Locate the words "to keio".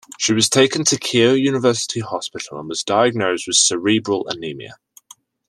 0.85-1.39